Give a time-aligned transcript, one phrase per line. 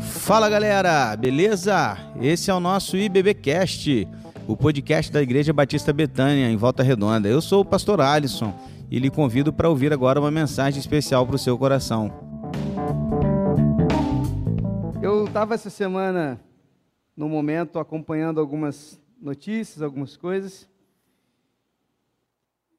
[0.00, 1.98] Fala galera, beleza?
[2.20, 4.06] Esse é o nosso IBBcast,
[4.46, 7.28] o podcast da Igreja Batista Betânia, em Volta Redonda.
[7.28, 8.54] Eu sou o pastor Alisson
[8.88, 12.12] e lhe convido para ouvir agora uma mensagem especial para o seu coração.
[15.02, 16.40] Eu estava essa semana,
[17.16, 20.68] no momento, acompanhando algumas notícias, algumas coisas,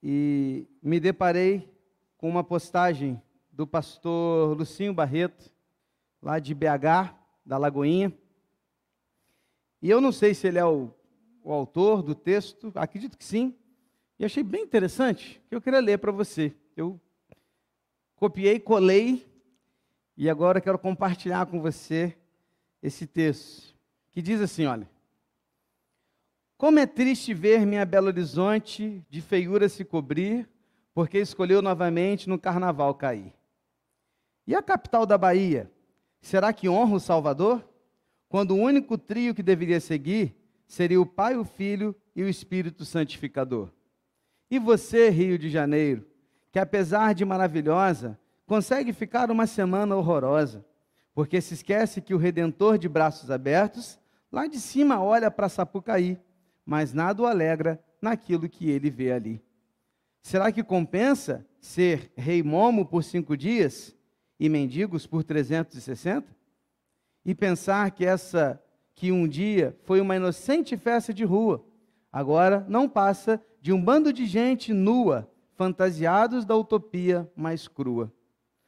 [0.01, 1.69] e me deparei
[2.17, 3.21] com uma postagem
[3.51, 5.51] do pastor Lucinho Barreto,
[6.21, 7.13] lá de BH,
[7.45, 8.13] da Lagoinha.
[9.81, 10.93] E eu não sei se ele é o,
[11.43, 13.55] o autor do texto, acredito que sim.
[14.17, 16.53] E achei bem interessante, que eu queria ler para você.
[16.77, 16.99] Eu
[18.15, 19.27] copiei, colei,
[20.15, 22.15] e agora quero compartilhar com você
[22.81, 23.75] esse texto,
[24.11, 24.89] que diz assim: olha.
[26.61, 30.47] Como é triste ver minha Belo Horizonte de feiura se cobrir,
[30.93, 33.33] porque escolheu novamente no carnaval cair.
[34.45, 35.71] E a capital da Bahia,
[36.21, 37.67] Será que honra o Salvador?
[38.29, 40.35] Quando o único trio que deveria seguir
[40.67, 43.69] seria o Pai, o Filho e o Espírito Santificador.
[44.49, 46.05] E você, Rio de Janeiro,
[46.51, 50.63] que apesar de maravilhosa, consegue ficar uma semana horrorosa,
[51.13, 53.99] porque se esquece que o Redentor de braços abertos,
[54.31, 56.17] lá de cima olha para Sapucaí,
[56.65, 59.41] mas nada o alegra naquilo que ele vê ali.
[60.21, 63.95] Será que compensa ser rei momo por cinco dias
[64.41, 66.35] e mendigos por 360?
[67.23, 68.59] E pensar que essa
[68.95, 71.63] que um dia foi uma inocente festa de rua,
[72.11, 78.11] agora não passa de um bando de gente nua, fantasiados da utopia mais crua.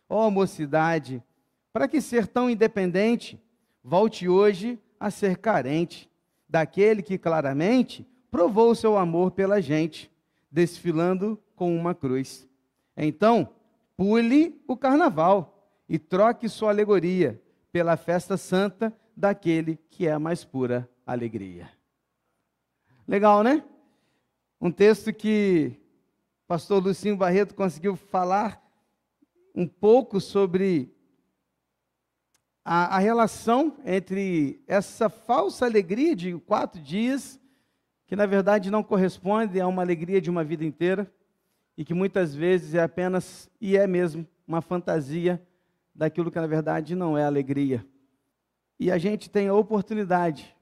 [0.08, 1.24] Ó oh, mocidade,
[1.72, 3.42] para que ser tão independente?
[3.84, 6.08] Volte hoje a ser carente
[6.48, 10.12] daquele que claramente provou seu amor pela gente,
[10.52, 12.48] desfilando com uma cruz.
[12.96, 13.50] Então,
[13.98, 15.53] pule o carnaval
[15.88, 21.70] e troque sua alegoria pela festa santa daquele que é a mais pura alegria.
[23.08, 23.64] Legal, né?
[24.60, 25.78] Um texto que
[26.46, 28.64] o pastor Lucinho Barreto conseguiu falar
[29.54, 30.94] um pouco sobre
[32.64, 37.40] a, a, relação entre essa falsa alegria de quatro dias,
[38.06, 41.12] que na verdade não corresponde a uma alegria de uma vida inteira,
[41.78, 45.42] e que muitas vezes é apenas, e é mesmo, uma fantasia
[45.94, 47.86] daquilo que na verdade não é alegria.
[48.80, 50.56] E a gente tem a oportunidade,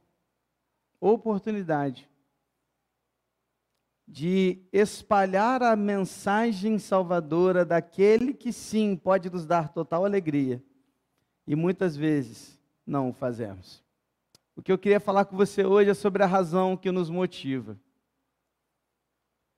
[1.00, 2.10] oportunidade
[4.08, 10.62] de espalhar a mensagem salvadora daquele que sim pode nos dar total alegria.
[11.48, 13.82] E muitas vezes não o fazemos.
[14.56, 17.80] O que eu queria falar com você hoje é sobre a razão que nos motiva.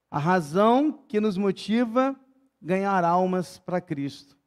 [0.09, 2.15] A razão que nos motiva
[2.61, 4.37] ganhar almas para Cristo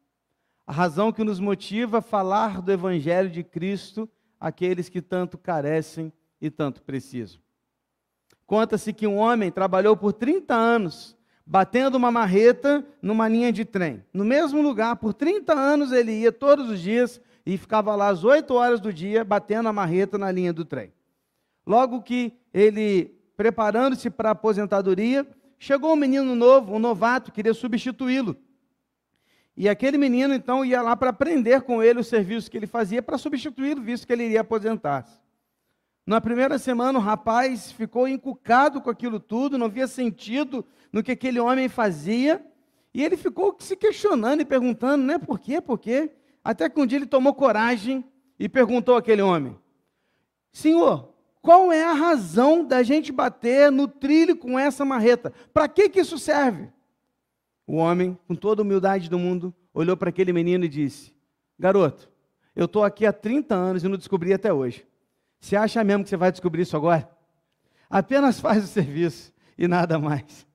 [0.66, 4.08] a razão que nos motiva a falar do Evangelho de Cristo
[4.40, 7.40] àqueles que tanto carecem e tanto precisam.
[8.46, 11.16] Conta-se que um homem trabalhou por 30 anos
[11.46, 14.04] batendo uma marreta numa linha de trem.
[14.12, 18.24] No mesmo lugar, por 30 anos ele ia todos os dias e ficava lá às
[18.24, 20.92] 8 horas do dia batendo a marreta na linha do trem.
[21.64, 25.26] Logo que ele, preparando-se para a aposentadoria,
[25.58, 28.36] chegou um menino novo, um novato, queria substituí-lo.
[29.56, 33.02] E aquele menino, então, ia lá para aprender com ele o serviço que ele fazia
[33.02, 35.18] para substituí-lo, visto que ele iria aposentar-se.
[36.06, 41.12] Na primeira semana, o rapaz ficou encucado com aquilo tudo, não via sentido no que
[41.12, 42.44] aquele homem fazia,
[42.92, 46.12] e ele ficou se questionando e perguntando, né, por quê, por quê?
[46.44, 48.04] Até que um dia ele tomou coragem
[48.38, 49.58] e perguntou àquele homem:
[50.52, 51.12] Senhor,
[51.42, 55.32] qual é a razão da gente bater no trilho com essa marreta?
[55.52, 56.70] Para que, que isso serve?
[57.66, 61.12] O homem, com toda a humildade do mundo, olhou para aquele menino e disse:
[61.58, 62.08] Garoto,
[62.54, 64.86] eu estou aqui há 30 anos e não descobri até hoje.
[65.40, 67.10] Você acha mesmo que você vai descobrir isso agora?
[67.90, 70.46] Apenas faz o serviço e nada mais.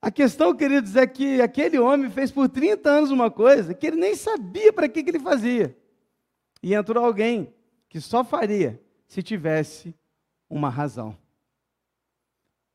[0.00, 3.96] A questão, queridos, é que aquele homem fez por 30 anos uma coisa que ele
[3.96, 5.76] nem sabia para que, que ele fazia.
[6.62, 7.52] E entrou alguém
[7.88, 9.94] que só faria se tivesse
[10.48, 11.16] uma razão.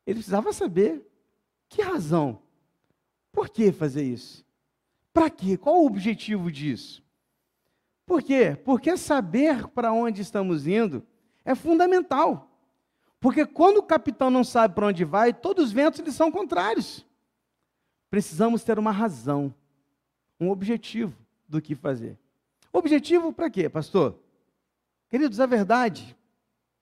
[0.05, 1.07] Ele precisava saber
[1.69, 2.41] que razão
[3.31, 4.45] por que fazer isso?
[5.13, 5.57] Para quê?
[5.57, 7.03] Qual o objetivo disso?
[8.05, 8.57] Por quê?
[8.63, 11.05] Porque saber para onde estamos indo
[11.45, 12.49] é fundamental.
[13.19, 17.05] Porque quando o capitão não sabe para onde vai, todos os ventos eles são contrários.
[18.09, 19.53] Precisamos ter uma razão,
[20.39, 21.15] um objetivo
[21.47, 22.17] do que fazer.
[22.73, 24.19] Objetivo para quê, pastor?
[25.07, 26.17] Queridos, a verdade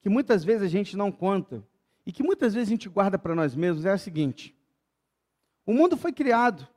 [0.01, 1.63] que muitas vezes a gente não conta
[2.05, 4.55] e que muitas vezes a gente guarda para nós mesmos é a seguinte:
[5.65, 6.67] o mundo foi criado.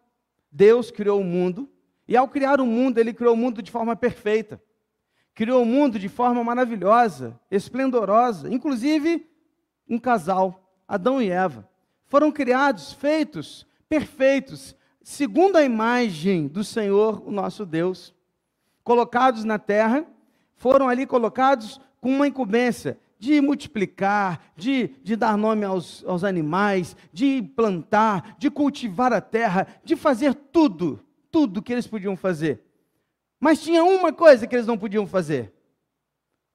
[0.51, 1.69] Deus criou o mundo
[2.07, 4.63] E ao criar o mundo, ele criou o mundo de forma perfeita.
[5.35, 9.27] Criou o mundo de forma maravilhosa, esplendorosa, inclusive
[9.89, 11.67] um casal, Adão e Eva.
[12.05, 18.15] Foram criados, feitos, perfeitos, segundo a imagem do Senhor, o nosso Deus.
[18.85, 20.05] Colocados na terra,
[20.57, 26.97] foram ali colocados com uma incumbência de multiplicar, de, de dar nome aos, aos animais,
[27.13, 30.99] de plantar, de cultivar a terra, de fazer tudo,
[31.31, 32.61] tudo que eles podiam fazer.
[33.39, 35.55] Mas tinha uma coisa que eles não podiam fazer: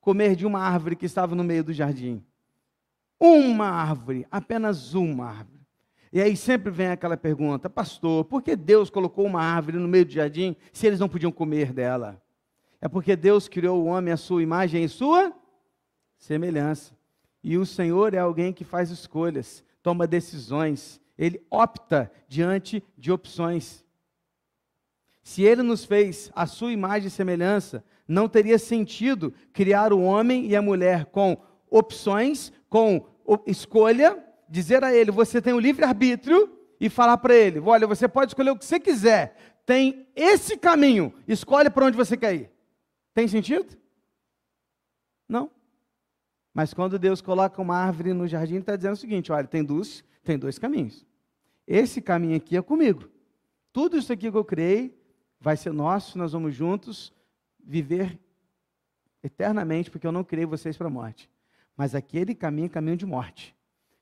[0.01, 2.21] comer de uma árvore que estava no meio do jardim.
[3.17, 5.61] Uma árvore, apenas uma árvore.
[6.11, 10.03] E aí sempre vem aquela pergunta, pastor, por que Deus colocou uma árvore no meio
[10.03, 12.21] do jardim se eles não podiam comer dela?
[12.81, 15.33] É porque Deus criou o homem à sua imagem e sua
[16.17, 16.95] semelhança.
[17.43, 23.85] E o Senhor é alguém que faz escolhas, toma decisões, ele opta diante de opções.
[25.23, 30.47] Se ele nos fez a sua imagem e semelhança, não teria sentido criar o homem
[30.47, 31.37] e a mulher com
[31.69, 33.05] opções, com
[33.45, 38.31] escolha, dizer a ele: você tem o livre-arbítrio, e falar para ele: olha, você pode
[38.31, 39.35] escolher o que você quiser,
[39.65, 42.51] tem esse caminho, escolhe para onde você quer ir.
[43.13, 43.77] Tem sentido?
[45.27, 45.51] Não.
[46.57, 50.03] Mas quando Deus coloca uma árvore no jardim, está dizendo o seguinte: olha, tem dois,
[50.23, 51.05] tem dois caminhos.
[51.67, 53.07] Esse caminho aqui é comigo.
[53.71, 54.99] Tudo isso aqui que eu criei
[55.39, 57.13] vai ser nosso, nós vamos juntos
[57.63, 58.19] viver
[59.21, 61.29] eternamente, porque eu não criei vocês para a morte.
[61.75, 63.55] Mas aquele caminho é caminho de morte.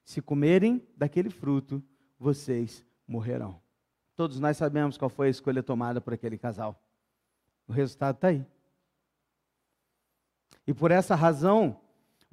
[0.06, 1.84] Se comerem daquele fruto,
[2.18, 3.60] vocês morrerão.
[4.16, 6.82] Todos nós sabemos qual foi a escolha tomada por aquele casal.
[7.68, 8.46] O resultado está aí.
[10.66, 11.82] E por essa razão,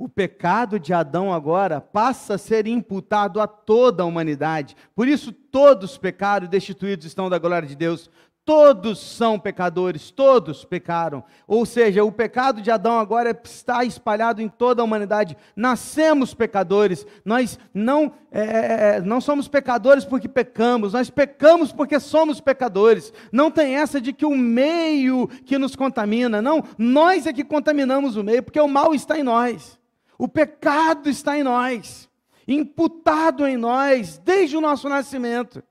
[0.03, 4.77] o pecado de Adão agora passa a ser imputado a toda a humanidade.
[4.97, 8.11] Por isso, todos pecaram e destituídos estão da glória de Deus.
[8.45, 11.23] Todos são pecadores, todos pecaram.
[11.47, 15.37] Ou seja, o pecado de Adão agora está espalhado em toda a humanidade.
[15.55, 17.07] Nascemos pecadores.
[17.25, 23.13] Nós não, é, é, é, não somos pecadores porque pecamos, nós pecamos porque somos pecadores.
[23.31, 26.43] Não tem essa de que o meio que nos contamina.
[26.43, 29.81] Não, nós é que contaminamos o meio, porque o mal está em nós.
[30.23, 32.09] O pecado está em nós,
[32.47, 35.65] imputado em nós desde o nosso nascimento.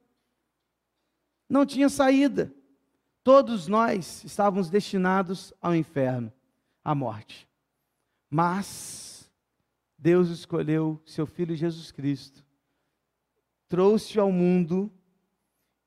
[1.47, 2.53] Não tinha saída.
[3.23, 6.33] Todos nós estávamos destinados ao inferno,
[6.83, 7.47] à morte.
[8.29, 9.31] Mas
[9.97, 12.45] Deus escolheu seu filho Jesus Cristo,
[13.69, 14.91] trouxe ao mundo,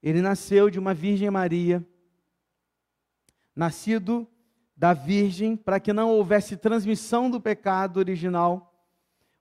[0.03, 1.87] ele nasceu de uma Virgem Maria,
[3.55, 4.27] nascido
[4.77, 8.73] da Virgem para que não houvesse transmissão do pecado original.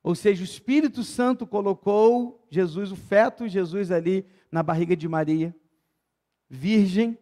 [0.03, 5.55] Ou seja, o Espírito Santo colocou Jesus, o feto Jesus ali na barriga de Maria,
[6.49, 7.17] virgem,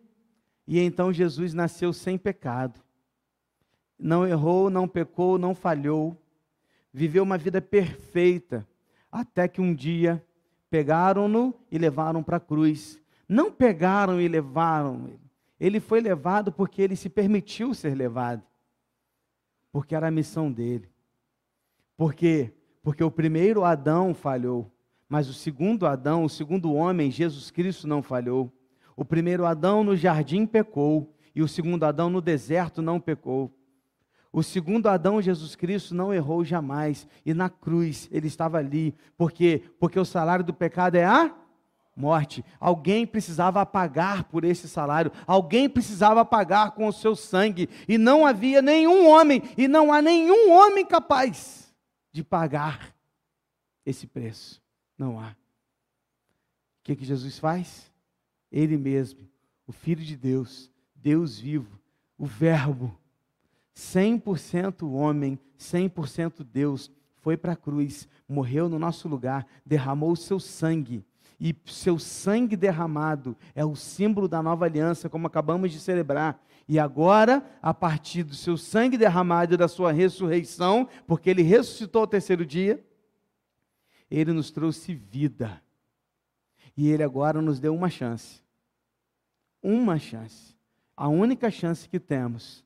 [0.67, 2.81] e então Jesus nasceu sem pecado.
[3.97, 6.17] Não errou, não pecou, não falhou,
[6.91, 8.67] viveu uma vida perfeita,
[9.11, 10.23] até que um dia
[10.69, 12.99] pegaram-no e levaram para a cruz.
[13.27, 15.11] Não pegaram e levaram,
[15.61, 18.41] ele foi levado porque ele se permitiu ser levado.
[19.71, 20.89] Porque era a missão dele.
[21.95, 22.51] Por quê?
[22.81, 24.71] Porque o primeiro Adão falhou,
[25.07, 28.51] mas o segundo Adão, o segundo homem, Jesus Cristo, não falhou.
[28.95, 33.55] O primeiro Adão no jardim pecou, e o segundo Adão no deserto não pecou.
[34.33, 39.61] O segundo Adão, Jesus Cristo, não errou jamais, e na cruz ele estava ali, porque
[39.79, 41.35] porque o salário do pecado é a
[41.95, 42.43] morte.
[42.59, 48.25] Alguém precisava pagar por esse salário, alguém precisava pagar com o seu sangue, e não
[48.25, 51.73] havia nenhum homem, e não há nenhum homem capaz
[52.11, 52.95] de pagar
[53.85, 54.61] esse preço.
[54.97, 55.29] Não há.
[55.29, 57.91] O que, que Jesus faz?
[58.51, 59.27] Ele mesmo,
[59.67, 61.79] o Filho de Deus, Deus vivo,
[62.17, 62.97] o Verbo,
[63.75, 70.39] 100% homem, 100% Deus, foi para a cruz, morreu no nosso lugar, derramou o seu
[70.39, 71.05] sangue
[71.43, 76.39] e seu sangue derramado é o símbolo da nova aliança, como acabamos de celebrar.
[76.67, 82.01] E agora, a partir do seu sangue derramado e da sua ressurreição, porque ele ressuscitou
[82.01, 82.85] ao terceiro dia,
[84.07, 85.59] ele nos trouxe vida.
[86.77, 88.39] E ele agora nos deu uma chance.
[89.63, 90.55] Uma chance.
[90.95, 92.63] A única chance que temos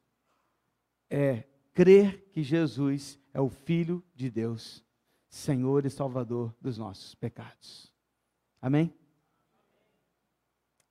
[1.09, 4.83] é crer que Jesus é o Filho de Deus,
[5.29, 7.94] Senhor e Salvador dos nossos pecados.
[8.65, 8.91] Amém?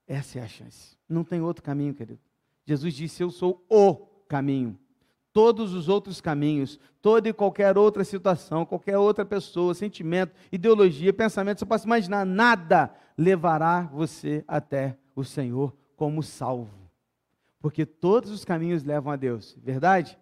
[0.06, 0.96] Essa é a chance.
[1.08, 2.20] Não tem outro caminho, querido.
[2.64, 3.96] Jesus disse: Eu sou o
[4.28, 4.78] caminho.
[5.32, 11.58] Todos os outros caminhos, toda e qualquer outra situação, qualquer outra pessoa, sentimento, ideologia, pensamento,
[11.58, 16.88] você pode imaginar, nada levará você até o Senhor como salvo.
[17.58, 19.58] Porque todos os caminhos levam a Deus.
[19.60, 20.16] Verdade?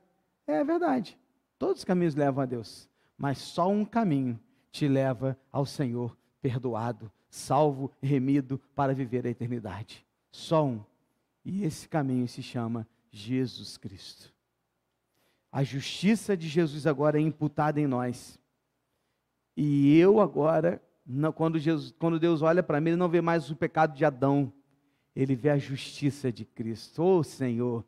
[0.46, 1.18] É verdade.
[1.58, 2.88] Todos os caminhos levam a Deus.
[3.14, 4.40] Mas só um caminho
[4.70, 10.06] te leva ao Senhor perdoado, salvo, remido para viver a eternidade.
[10.30, 10.84] Só um.
[11.42, 14.30] E esse caminho se chama Jesus Cristo.
[15.50, 18.38] A justiça de Jesus agora é imputada em nós.
[19.56, 20.80] E eu agora,
[21.34, 24.52] quando, Jesus, quando Deus olha para mim, ele não vê mais o pecado de Adão,
[25.16, 27.02] ele vê a justiça de Cristo.
[27.02, 27.82] Ô oh, Senhor,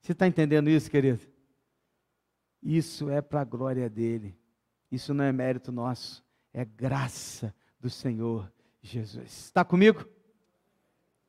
[0.00, 1.22] você está entendendo isso, querido?
[2.62, 4.38] Isso é para a glória dele.
[4.90, 6.22] Isso não é mérito nosso,
[6.52, 8.53] é graça do Senhor
[8.84, 9.46] Jesus.
[9.46, 10.06] Está comigo?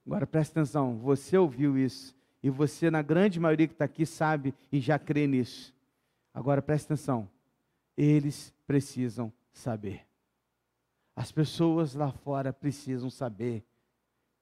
[0.06, 4.54] Agora preste atenção, você ouviu isso, e você, na grande maioria que está aqui, sabe
[4.72, 5.74] e já crê nisso.
[6.34, 7.28] Agora preste atenção,
[7.98, 10.06] eles precisam saber.
[11.16, 13.64] As pessoas lá fora precisam saber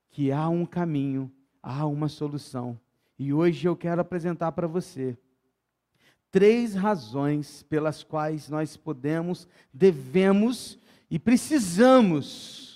[0.09, 2.77] que há um caminho, há uma solução.
[3.17, 5.15] E hoje eu quero apresentar para você
[6.31, 10.79] três razões pelas quais nós podemos, devemos
[11.09, 12.72] e precisamos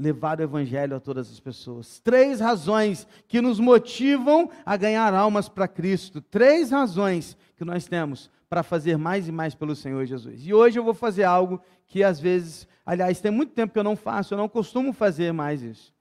[0.00, 2.00] levar o Evangelho a todas as pessoas.
[2.00, 6.22] Três razões que nos motivam a ganhar almas para Cristo.
[6.22, 10.46] Três razões que nós temos para fazer mais e mais pelo Senhor Jesus.
[10.46, 13.84] E hoje eu vou fazer algo que às vezes, aliás, tem muito tempo que eu
[13.84, 15.92] não faço, eu não costumo fazer mais isso,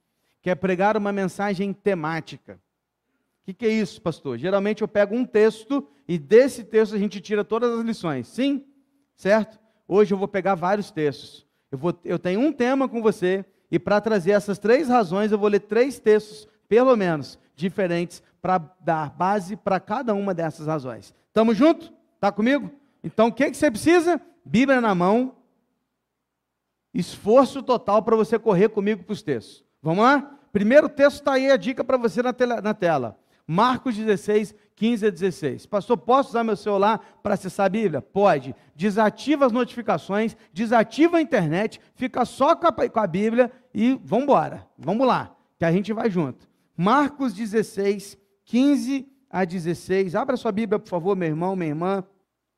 [0.42, 2.60] que é pregar uma mensagem temática.
[3.42, 4.38] O que, que é isso, pastor?
[4.38, 8.28] Geralmente eu pego um texto e desse texto a gente tira todas as lições.
[8.28, 8.66] Sim?
[9.16, 9.60] Certo?
[9.88, 11.46] Hoje eu vou pegar vários textos.
[11.72, 15.38] Eu, vou, eu tenho um tema com você, e para trazer essas três razões, eu
[15.38, 21.14] vou ler três textos, pelo menos, diferentes, para dar base para cada uma dessas razões.
[21.28, 21.92] Estamos juntos?
[22.16, 22.72] Está comigo?
[23.04, 24.20] Então, o que, que você precisa?
[24.44, 25.36] Bíblia na mão,
[26.94, 29.64] esforço total para você correr comigo para os textos.
[29.82, 30.38] Vamos lá?
[30.52, 33.18] Primeiro texto está aí a dica para você na tela.
[33.52, 35.66] Marcos 16, 15 a 16.
[35.66, 38.00] Pastor, posso usar meu celular para acessar a Bíblia?
[38.00, 38.56] Pode.
[38.76, 44.26] Desativa as notificações, desativa a internet, fica só com a, com a Bíblia e vamos
[44.26, 44.68] embora.
[44.78, 46.48] Vamos lá, que a gente vai junto.
[46.78, 50.14] Marcos 16, 15 a 16.
[50.14, 52.04] Abra sua Bíblia, por favor, meu irmão, minha irmã.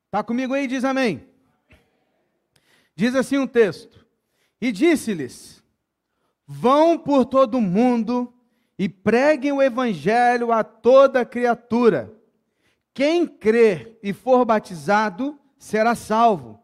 [0.07, 0.67] Está comigo aí?
[0.67, 1.25] Diz amém.
[2.97, 4.05] Diz assim um texto:
[4.59, 5.63] E disse-lhes:
[6.45, 8.33] Vão por todo o mundo
[8.81, 12.11] e preguem o evangelho a toda criatura.
[12.95, 16.59] Quem crer e for batizado será salvo.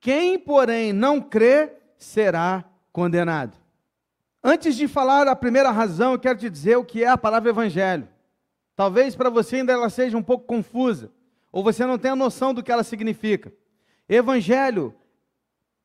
[0.00, 3.58] Quem, porém, não crer será condenado.
[4.42, 7.50] Antes de falar a primeira razão, eu quero te dizer o que é a palavra
[7.50, 8.08] evangelho.
[8.74, 11.12] Talvez para você ainda ela seja um pouco confusa,
[11.52, 13.52] ou você não tenha noção do que ela significa.
[14.08, 14.94] Evangelho,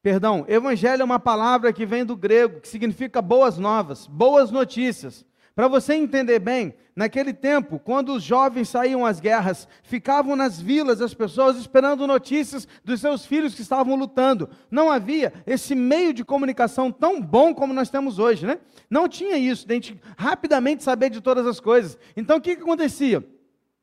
[0.02, 5.26] perdão, evangelho é uma palavra que vem do grego, que significa boas novas, boas notícias.
[5.56, 11.02] Para você entender bem, naquele tempo, quando os jovens saíam às guerras, ficavam nas vilas
[11.02, 14.50] as pessoas esperando notícias dos seus filhos que estavam lutando.
[14.70, 18.60] Não havia esse meio de comunicação tão bom como nós temos hoje, né?
[18.90, 21.98] Não tinha isso, de a gente rapidamente saber de todas as coisas.
[22.18, 23.26] Então o que, que acontecia?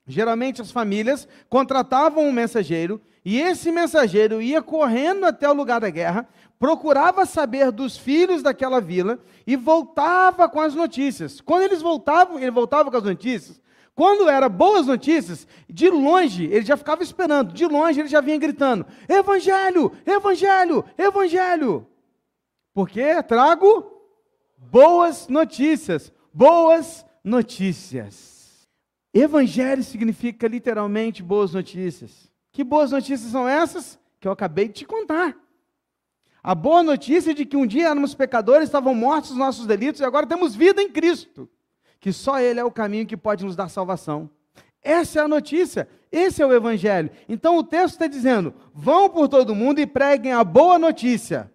[0.06, 5.90] Geralmente as famílias contratavam um mensageiro e esse mensageiro ia correndo até o lugar da
[5.90, 11.40] guerra, procurava saber dos filhos daquela vila e voltava com as notícias.
[11.40, 13.60] Quando eles voltavam, ele voltava com as notícias.
[13.94, 18.38] Quando era boas notícias, de longe ele já ficava esperando, de longe ele já vinha
[18.38, 21.86] gritando: Evangelho, Evangelho, Evangelho.
[22.74, 23.92] Porque trago
[24.56, 28.66] boas notícias, boas notícias.
[29.12, 32.31] Evangelho significa literalmente boas notícias.
[32.52, 33.98] Que boas notícias são essas?
[34.20, 35.34] Que eu acabei de te contar.
[36.42, 40.04] A boa notícia de que um dia éramos pecadores, estavam mortos os nossos delitos e
[40.04, 41.48] agora temos vida em Cristo.
[41.98, 44.28] Que só Ele é o caminho que pode nos dar salvação.
[44.82, 47.10] Essa é a notícia, esse é o Evangelho.
[47.28, 51.50] Então o texto está dizendo: vão por todo mundo e preguem a boa notícia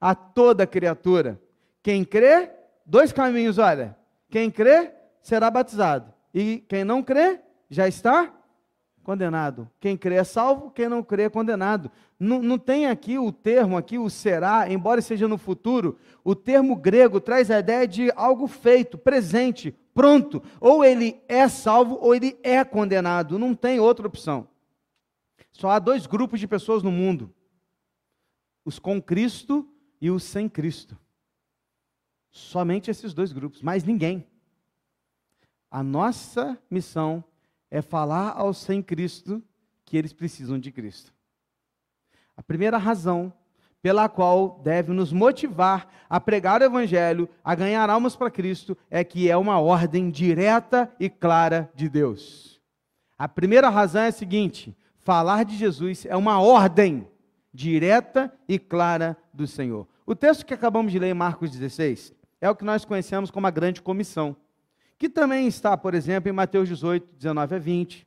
[0.00, 1.40] a toda criatura.
[1.82, 2.50] Quem crê,
[2.84, 3.96] dois caminhos, olha.
[4.30, 6.12] Quem crê será batizado.
[6.34, 8.32] E quem não crê já está
[9.02, 9.68] condenado.
[9.80, 11.90] Quem crê é salvo, quem não crê é condenado.
[12.18, 16.76] Não, não tem aqui o termo, aqui o será, embora seja no futuro, o termo
[16.76, 20.42] grego traz a ideia de algo feito, presente, pronto.
[20.60, 23.38] Ou ele é salvo ou ele é condenado.
[23.38, 24.48] Não tem outra opção.
[25.50, 27.32] Só há dois grupos de pessoas no mundo:
[28.64, 29.68] os com Cristo
[30.00, 30.96] e os sem Cristo.
[32.30, 34.26] Somente esses dois grupos, mais ninguém.
[35.70, 37.22] A nossa missão
[37.72, 39.42] é falar aos sem Cristo
[39.86, 41.10] que eles precisam de Cristo.
[42.36, 43.32] A primeira razão
[43.80, 49.02] pela qual deve nos motivar a pregar o Evangelho, a ganhar almas para Cristo, é
[49.02, 52.60] que é uma ordem direta e clara de Deus.
[53.18, 57.08] A primeira razão é a seguinte: falar de Jesus é uma ordem
[57.54, 59.88] direta e clara do Senhor.
[60.04, 63.50] O texto que acabamos de ler Marcos 16 é o que nós conhecemos como a
[63.50, 64.36] grande comissão,
[65.02, 68.06] que também está, por exemplo, em Mateus 18, 19 a 20,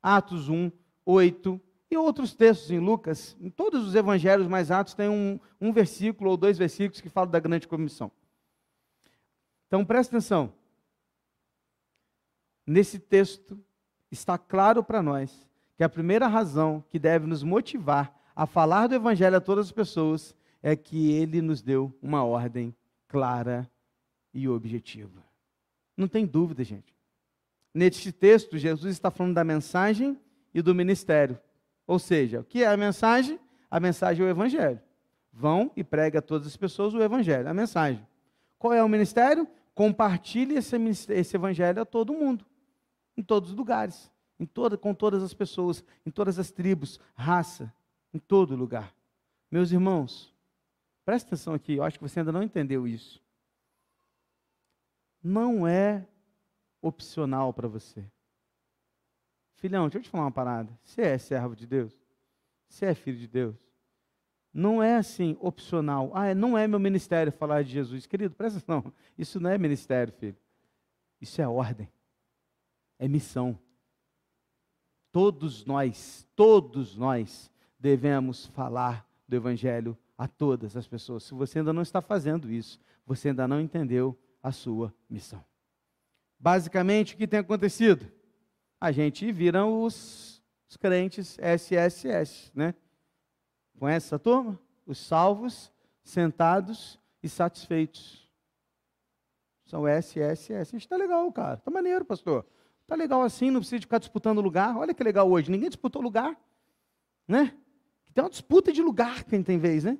[0.00, 0.70] Atos 1,
[1.04, 3.36] 8 e outros textos em Lucas.
[3.40, 7.28] Em todos os evangelhos mais Atos tem um, um versículo ou dois versículos que falam
[7.28, 8.08] da grande comissão.
[9.66, 10.52] Então preste atenção.
[12.64, 13.58] Nesse texto
[14.08, 15.44] está claro para nós
[15.76, 19.72] que a primeira razão que deve nos motivar a falar do Evangelho a todas as
[19.72, 22.72] pessoas é que ele nos deu uma ordem
[23.08, 23.68] clara
[24.32, 25.27] e objetiva.
[25.98, 26.96] Não tem dúvida, gente.
[27.74, 30.16] Neste texto, Jesus está falando da mensagem
[30.54, 31.36] e do ministério.
[31.88, 33.38] Ou seja, o que é a mensagem?
[33.68, 34.80] A mensagem é o Evangelho.
[35.32, 38.06] Vão e prega a todas as pessoas o Evangelho, a mensagem.
[38.60, 39.46] Qual é o ministério?
[39.74, 40.76] Compartilhe esse,
[41.10, 42.46] esse Evangelho a todo mundo,
[43.16, 47.72] em todos os lugares, em toda, com todas as pessoas, em todas as tribos, raça,
[48.14, 48.94] em todo lugar.
[49.50, 50.32] Meus irmãos,
[51.04, 53.20] presta atenção aqui, eu acho que você ainda não entendeu isso.
[55.28, 56.08] Não é
[56.80, 58.02] opcional para você.
[59.56, 60.72] Filhão, deixa eu te falar uma parada.
[60.82, 61.92] Você é servo de Deus?
[62.66, 63.54] Você é filho de Deus?
[64.54, 66.10] Não é assim, opcional.
[66.14, 68.06] Ah, não é meu ministério falar de Jesus.
[68.06, 68.90] Querido, presta atenção.
[69.18, 70.36] Isso não é ministério, filho.
[71.20, 71.92] Isso é ordem.
[72.98, 73.58] É missão.
[75.12, 81.24] Todos nós, todos nós devemos falar do Evangelho a todas as pessoas.
[81.24, 85.44] Se você ainda não está fazendo isso, você ainda não entendeu a sua missão.
[86.38, 88.10] Basicamente, o que tem acontecido?
[88.80, 92.74] A gente vira os, os crentes SSS, né?
[93.78, 94.58] Conhece essa turma?
[94.86, 98.28] Os salvos, sentados e satisfeitos.
[99.66, 100.54] São SSS.
[100.54, 101.54] A gente está legal, cara.
[101.54, 102.46] Está maneiro, pastor.
[102.82, 104.76] Está legal assim, não precisa ficar disputando lugar.
[104.76, 105.50] Olha que legal hoje.
[105.50, 106.34] Ninguém disputou lugar,
[107.26, 107.54] né?
[108.14, 109.98] Tem uma disputa de lugar quem tem vez, né?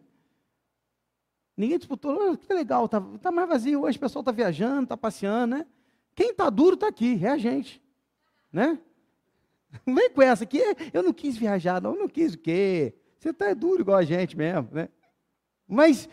[1.58, 5.56] Ninguém disputou, que legal, tá, tá mais vazio hoje, o pessoal está viajando, está passeando,
[5.56, 5.66] né?
[6.14, 7.82] Quem está duro está aqui, é a gente,
[8.52, 8.78] né?
[9.84, 10.60] Não vem com essa aqui,
[10.92, 12.94] eu não quis viajar, não, eu não quis o quê?
[13.18, 14.88] Você está duro igual a gente mesmo, né?
[15.66, 16.08] Mas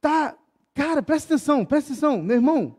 [0.00, 0.36] tá,
[0.72, 2.76] cara, presta atenção, presta atenção, meu irmão.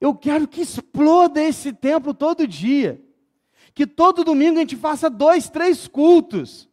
[0.00, 3.04] Eu quero que exploda esse templo todo dia.
[3.74, 6.68] Que todo domingo a gente faça dois, três cultos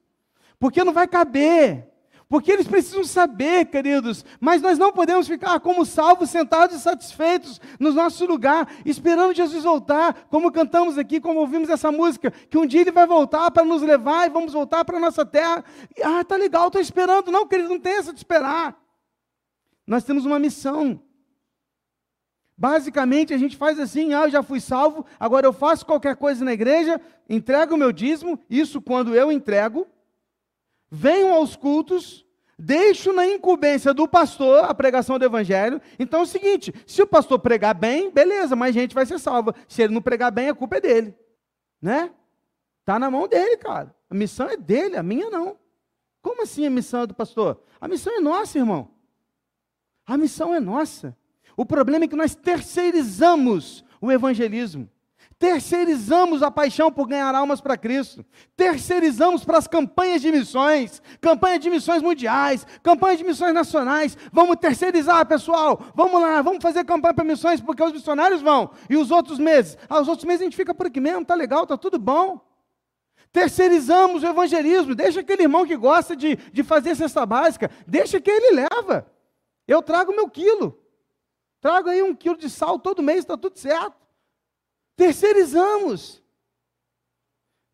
[0.59, 1.87] porque não vai caber.
[2.27, 7.61] Porque eles precisam saber, queridos, mas nós não podemos ficar como salvos, sentados e satisfeitos
[7.79, 12.65] no nosso lugar, esperando Jesus voltar, como cantamos aqui, como ouvimos essa música, que um
[12.65, 15.63] dia ele vai voltar para nos levar e vamos voltar para a nossa terra.
[16.03, 17.31] Ah, tá legal, estou esperando.
[17.31, 18.75] Não, querido, não tem essa de esperar.
[19.85, 20.99] Nós temos uma missão.
[22.57, 26.43] Basicamente, a gente faz assim: ah, eu já fui salvo, agora eu faço qualquer coisa
[26.43, 29.85] na igreja, entrego o meu dízimo, isso quando eu entrego,
[30.95, 32.25] venham aos cultos,
[32.58, 35.81] deixo na incumbência do pastor a pregação do evangelho.
[35.99, 39.53] Então é o seguinte: se o pastor pregar bem, beleza, mais gente vai ser salva.
[39.67, 41.15] Se ele não pregar bem, a culpa é dele.
[41.81, 42.12] Né?
[42.79, 43.93] Está na mão dele, cara.
[44.10, 45.58] A missão é dele, a minha não.
[46.21, 47.62] Como assim a missão é do pastor?
[47.79, 48.89] A missão é nossa, irmão.
[50.05, 51.15] A missão é nossa.
[51.58, 54.89] O problema é que nós terceirizamos o evangelismo.
[55.37, 58.25] Terceirizamos a paixão por ganhar almas para Cristo.
[58.55, 64.17] Terceirizamos para as campanhas de missões, campanha de missões mundiais, campanha de missões nacionais.
[64.31, 65.81] Vamos terceirizar, pessoal.
[65.93, 68.71] Vamos lá, vamos fazer campanha para missões, porque os missionários vão.
[68.89, 69.77] E os outros meses?
[69.89, 72.39] Ah, os outros meses a gente fica por aqui mesmo, tá legal, tá tudo bom.
[73.33, 74.95] Terceirizamos o evangelismo.
[74.95, 79.11] Deixa aquele irmão que gosta de, de fazer cesta básica, deixa que ele leva.
[79.67, 80.79] Eu trago meu quilo.
[81.59, 84.04] Trago aí um quilo de sal todo mês, está tudo certo.
[84.95, 86.23] Terceirizamos.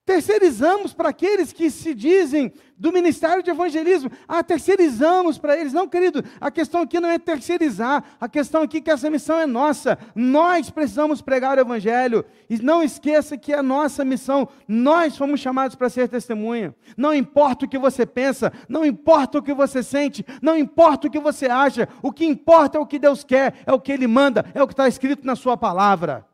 [0.03, 4.11] Terceirizamos para aqueles que se dizem do ministério de evangelismo.
[4.27, 5.71] Ah, terceirizamos para eles.
[5.71, 8.03] Não, querido, a questão aqui não é terceirizar.
[8.19, 9.99] A questão aqui é que essa missão é nossa.
[10.15, 12.25] Nós precisamos pregar o evangelho.
[12.49, 14.49] E não esqueça que é nossa missão.
[14.67, 16.75] Nós fomos chamados para ser testemunha.
[16.97, 21.11] Não importa o que você pensa, não importa o que você sente, não importa o
[21.11, 21.87] que você acha.
[22.01, 24.67] O que importa é o que Deus quer, é o que Ele manda, é o
[24.67, 26.30] que está escrito na Sua palavra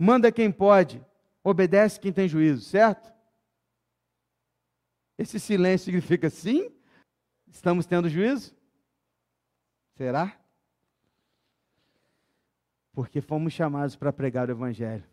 [0.00, 1.04] manda quem pode,
[1.44, 3.12] obedece quem tem juízo, certo?
[5.18, 6.74] Esse silêncio significa sim?
[7.46, 8.56] Estamos tendo juízo?
[9.96, 10.34] Será?
[12.94, 15.04] Porque fomos chamados para pregar o Evangelho.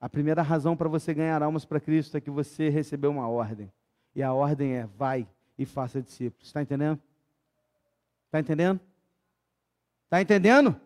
[0.00, 3.72] A primeira razão para você ganhar almas para Cristo é que você recebeu uma ordem.
[4.14, 6.46] E a ordem é: vai e faça discípulos.
[6.46, 7.00] Está entendendo?
[8.26, 8.80] Está entendendo?
[10.04, 10.80] Está entendendo?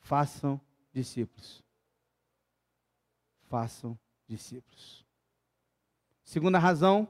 [0.00, 0.58] Façam
[0.94, 1.65] discípulos.
[3.48, 5.04] Façam discípulos.
[6.24, 7.08] Segunda razão,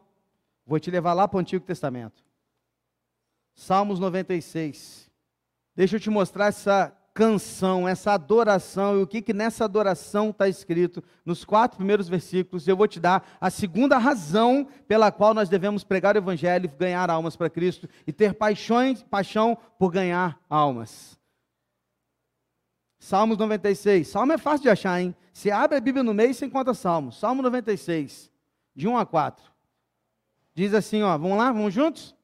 [0.66, 2.22] vou te levar lá para o Antigo Testamento.
[3.54, 5.10] Salmos 96.
[5.74, 10.46] Deixa eu te mostrar essa canção, essa adoração e o que, que nessa adoração está
[10.46, 12.68] escrito nos quatro primeiros versículos.
[12.68, 17.08] Eu vou te dar a segunda razão pela qual nós devemos pregar o Evangelho, ganhar
[17.08, 21.18] almas para Cristo e ter paixões, paixão por ganhar almas.
[23.06, 24.08] Salmos 96.
[24.08, 25.14] Salmo é fácil de achar, hein?
[25.32, 27.16] Se abre a Bíblia no meio, você encontra Salmos.
[27.16, 28.32] Salmo 96,
[28.74, 29.44] de 1 a 4.
[30.52, 32.16] Diz assim, ó, vamos lá, vamos juntos?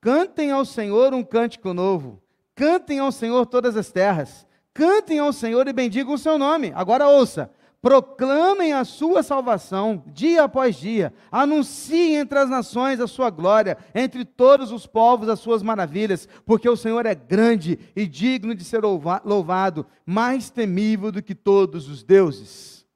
[0.00, 2.22] Cantem ao Senhor um cântico novo
[2.54, 4.46] Cantem ao Senhor todas as terras.
[4.72, 6.72] Cantem ao Senhor e bendigam o seu nome.
[6.74, 7.50] Agora ouça.
[7.80, 11.12] Proclamem a sua salvação dia após dia.
[11.30, 16.68] Anunciem entre as nações a sua glória, entre todos os povos as suas maravilhas, porque
[16.68, 22.02] o Senhor é grande e digno de ser louvado, mais temível do que todos os
[22.02, 22.86] deuses.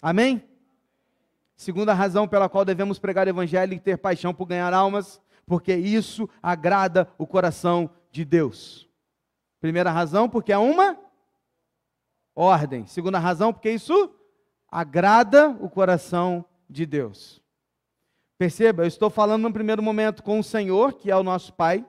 [0.00, 0.42] Amém?
[1.56, 5.74] Segunda razão pela qual devemos pregar o evangelho e ter paixão por ganhar almas, porque
[5.74, 8.88] isso agrada o coração de Deus.
[9.60, 10.98] Primeira razão, porque é uma
[12.34, 12.86] ordem.
[12.86, 14.10] Segunda razão, porque isso
[14.70, 17.42] agrada o coração de Deus.
[18.38, 21.86] Perceba, eu estou falando no primeiro momento com o Senhor, que é o nosso Pai,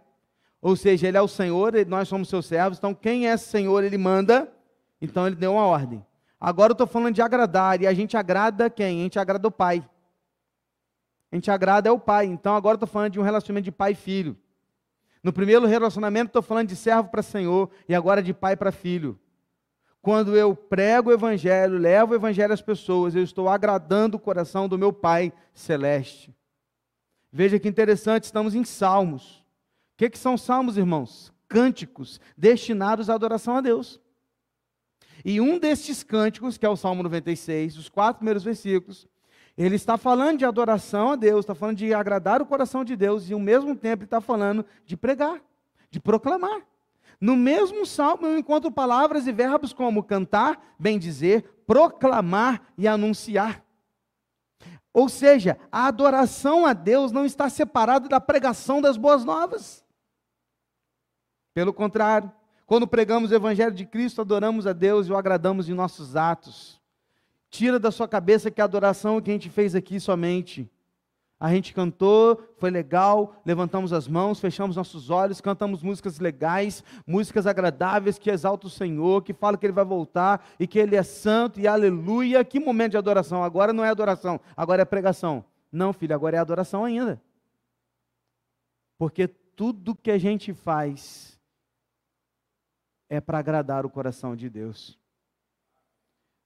[0.61, 3.97] ou seja, Ele é o Senhor, nós somos seus servos, então quem é Senhor, Ele
[3.97, 4.51] manda,
[5.01, 6.05] então Ele deu uma ordem.
[6.39, 8.99] Agora eu estou falando de agradar, e a gente agrada quem?
[8.99, 9.87] A gente agrada o Pai.
[11.31, 13.71] A gente agrada é o Pai, então agora eu estou falando de um relacionamento de
[13.71, 14.37] pai e filho.
[15.23, 19.17] No primeiro relacionamento, estou falando de servo para Senhor e agora de pai para filho.
[20.03, 24.67] Quando eu prego o Evangelho, levo o Evangelho às pessoas, eu estou agradando o coração
[24.67, 26.35] do meu Pai celeste.
[27.31, 29.37] Veja que interessante, estamos em salmos.
[29.37, 29.43] O
[29.95, 31.31] que, que são salmos, irmãos?
[31.47, 33.97] Cânticos destinados à adoração a Deus.
[35.23, 39.07] E um destes cânticos, que é o Salmo 96, os quatro primeiros versículos,
[39.57, 43.29] ele está falando de adoração a Deus, está falando de agradar o coração de Deus,
[43.29, 45.41] e ao mesmo tempo ele está falando de pregar,
[45.89, 46.72] de proclamar.
[47.23, 53.63] No mesmo salmo eu encontro palavras e verbos como cantar, bem dizer, proclamar e anunciar.
[54.91, 59.85] Ou seja, a adoração a Deus não está separada da pregação das boas novas.
[61.53, 62.29] Pelo contrário,
[62.65, 66.81] quando pregamos o Evangelho de Cristo, adoramos a Deus e o agradamos em nossos atos.
[67.49, 70.69] Tira da sua cabeça que a adoração que a gente fez aqui somente.
[71.43, 77.45] A gente cantou, foi legal, levantamos as mãos, fechamos nossos olhos, cantamos músicas legais, músicas
[77.45, 81.03] agradáveis que exaltam o Senhor, que falam que Ele vai voltar e que Ele é
[81.03, 82.45] santo e aleluia.
[82.45, 83.43] Que momento de adoração?
[83.43, 85.43] Agora não é adoração, agora é pregação.
[85.69, 87.21] Não, filho, agora é adoração ainda.
[88.97, 91.37] Porque tudo que a gente faz
[93.09, 94.97] é para agradar o coração de Deus.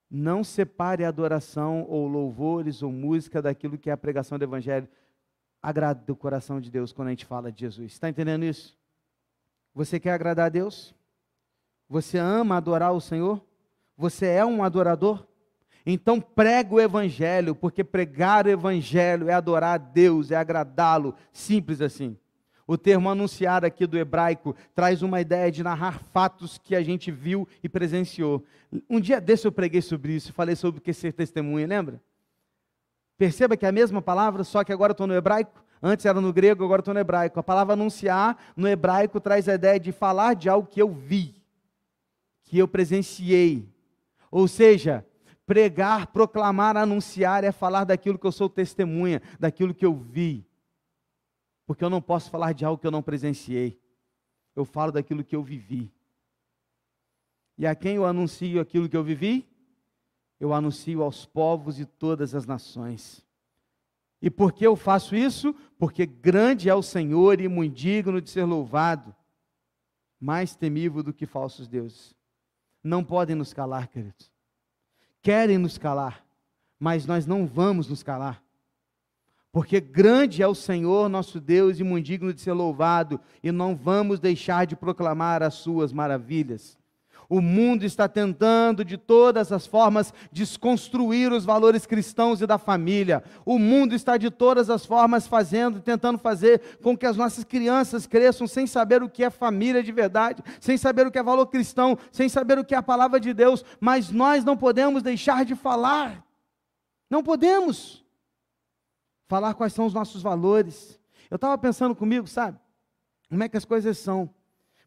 [0.09, 4.87] Não separe a adoração ou louvores ou música daquilo que é a pregação do Evangelho.
[5.61, 7.91] Agrada o coração de Deus quando a gente fala de Jesus.
[7.91, 8.77] Está entendendo isso?
[9.73, 10.95] Você quer agradar a Deus?
[11.89, 13.43] Você ama adorar o Senhor?
[13.97, 15.25] Você é um adorador?
[15.85, 21.15] Então prega o Evangelho, porque pregar o Evangelho é adorar a Deus, é agradá-lo.
[21.31, 22.17] Simples assim.
[22.67, 27.09] O termo anunciar aqui do hebraico traz uma ideia de narrar fatos que a gente
[27.09, 28.43] viu e presenciou.
[28.89, 32.01] Um dia desse eu preguei sobre isso, falei sobre o que ser testemunha, lembra?
[33.17, 35.63] Perceba que é a mesma palavra, só que agora estou no hebraico.
[35.81, 37.39] Antes era no grego, agora estou no hebraico.
[37.39, 41.41] A palavra anunciar no hebraico traz a ideia de falar de algo que eu vi,
[42.43, 43.65] que eu presenciei.
[44.29, 45.05] Ou seja,
[45.45, 50.46] pregar, proclamar, anunciar é falar daquilo que eu sou testemunha, daquilo que eu vi
[51.67, 53.77] porque eu não posso falar de algo que eu não presenciei.
[54.55, 55.93] Eu falo daquilo que eu vivi.
[57.57, 59.45] E a quem eu anuncio aquilo que eu vivi?
[60.39, 63.25] Eu anuncio aos povos de todas as nações.
[64.21, 65.53] E por que eu faço isso?
[65.77, 69.13] Porque grande é o Senhor e muito digno de ser louvado,
[70.19, 72.15] mais temível do que falsos deuses.
[72.81, 74.31] Não podem nos calar, queridos.
[75.21, 76.25] Querem nos calar,
[76.79, 78.41] mas nós não vamos nos calar.
[79.57, 83.75] Porque grande é o Senhor nosso Deus e muito digno de ser louvado, e não
[83.75, 86.77] vamos deixar de proclamar as suas maravilhas.
[87.27, 93.23] O mundo está tentando de todas as formas desconstruir os valores cristãos e da família.
[93.43, 98.05] O mundo está de todas as formas fazendo, tentando fazer com que as nossas crianças
[98.05, 101.47] cresçam sem saber o que é família de verdade, sem saber o que é valor
[101.47, 105.43] cristão, sem saber o que é a palavra de Deus, mas nós não podemos deixar
[105.43, 106.23] de falar.
[107.09, 108.05] Não podemos
[109.27, 110.99] falar quais são os nossos valores.
[111.29, 112.57] Eu estava pensando comigo, sabe?
[113.29, 114.29] Como é que as coisas são.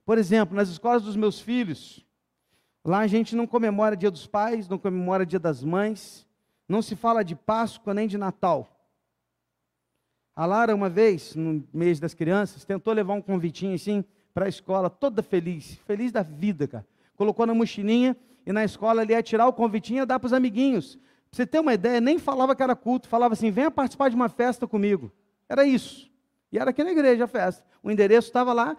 [0.04, 2.04] Por exemplo, nas escolas dos meus filhos,
[2.84, 6.26] lá a gente não comemora Dia dos Pais, não comemora Dia das Mães,
[6.68, 8.68] não se fala de Páscoa nem de Natal.
[10.34, 14.48] A Lara, uma vez, no mês das crianças, tentou levar um convitinho assim para a
[14.48, 16.86] escola, toda feliz, feliz da vida, cara.
[17.14, 20.32] Colocou na mochilinha e na escola ele ia tirar o convitinho e dar para os
[20.32, 20.98] amiguinhos.
[21.32, 24.28] Você ter uma ideia, nem falava que era culto, falava assim: venha participar de uma
[24.28, 25.12] festa comigo.
[25.48, 26.10] Era isso.
[26.50, 27.64] E era aqui na igreja a festa.
[27.82, 28.76] O endereço estava lá,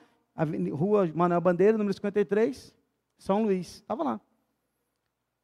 [0.73, 2.75] Rua Manuel Bandeira, número 53,
[3.17, 3.75] São Luís.
[3.75, 4.21] Estava lá.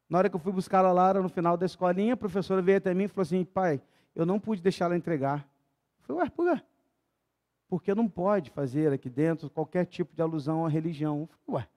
[0.10, 2.78] Na hora que eu fui buscar a Lara no final da escolinha, a professora veio
[2.78, 3.82] até mim e falou assim: pai,
[4.16, 5.48] eu não pude deixar ela entregar.
[6.00, 6.64] Eu falei, ué, por quê?
[7.70, 11.22] Porque não pode fazer aqui dentro qualquer tipo de alusão à religião.
[11.22, 11.70] Eu falei, ué,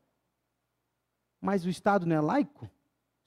[1.40, 2.68] mas o Estado não é laico?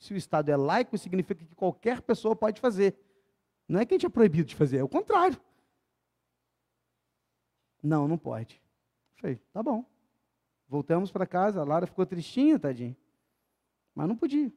[0.04, 2.94] Se o Estado é laico, significa que qualquer pessoa pode fazer.
[3.66, 5.40] Não é que a gente é proibido de fazer, é o contrário.
[7.82, 8.62] Não, não pode.
[9.16, 9.86] Falei, tá bom.
[10.68, 12.98] Voltamos para casa, a Lara ficou tristinha, tadinha.
[13.96, 14.52] Mas não podia.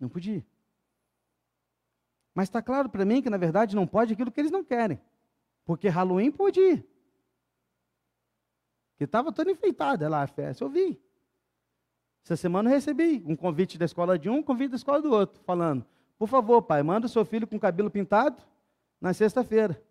[0.00, 0.44] Não podia.
[2.34, 5.00] Mas está claro para mim que, na verdade, não pode aquilo que eles não querem.
[5.64, 6.84] Porque Halloween podia.
[8.96, 10.64] Que estava toda enfeitada lá a festa.
[10.64, 11.00] Eu vi.
[12.24, 15.10] Essa semana eu recebi um convite da escola de um, um convite da escola do
[15.10, 15.84] outro, falando:
[16.18, 18.40] por favor, pai, manda o seu filho com o cabelo pintado
[19.00, 19.82] na sexta-feira.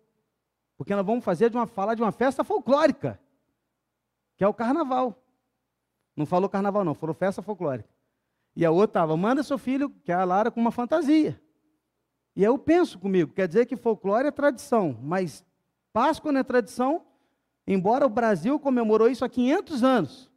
[0.78, 3.20] Porque nós vamos fazer de uma fala de uma festa folclórica,
[4.36, 5.22] que é o carnaval.
[6.16, 7.88] Não falou carnaval, não, falou festa folclórica.
[8.56, 11.40] E a outra estava, manda seu filho, que é a Lara, com uma fantasia.
[12.34, 15.44] E eu penso comigo, quer dizer que folclore é tradição, mas
[15.92, 17.02] Páscoa não é tradição,
[17.66, 20.31] embora o Brasil comemorou isso há 500 anos.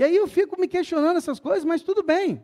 [0.00, 2.42] E aí eu fico me questionando essas coisas, mas tudo bem,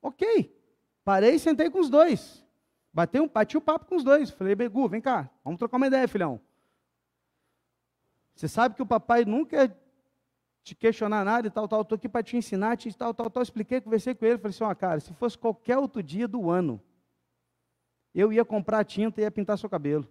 [0.00, 0.58] ok.
[1.04, 2.42] Parei e sentei com os dois.
[2.90, 4.30] Batei um, bati o papo com os dois.
[4.30, 6.40] Falei, Begu, vem cá, vamos trocar uma ideia, filhão.
[8.34, 9.70] Você sabe que o papai nunca
[10.62, 13.42] te questionar nada e tal, tal, estou aqui para te ensinar, te, tal, tal, tal.
[13.42, 16.80] Expliquei, conversei com ele, falei assim, ó, cara, se fosse qualquer outro dia do ano,
[18.14, 20.08] eu ia comprar tinta e ia pintar seu cabelo.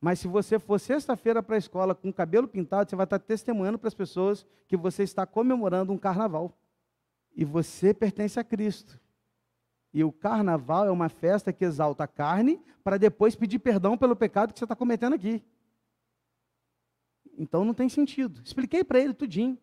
[0.00, 3.18] Mas se você for sexta-feira para a escola com o cabelo pintado, você vai estar
[3.18, 6.56] testemunhando para as pessoas que você está comemorando um carnaval.
[7.36, 8.98] E você pertence a Cristo.
[9.92, 14.16] E o carnaval é uma festa que exalta a carne para depois pedir perdão pelo
[14.16, 15.44] pecado que você está cometendo aqui.
[17.36, 18.40] Então não tem sentido.
[18.42, 19.58] Expliquei para ele tudinho.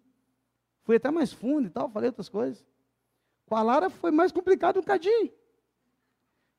[0.83, 2.63] Fui até mais fundo e tal, falei outras coisas.
[3.45, 5.31] Com a Lara foi mais complicado um cadinho.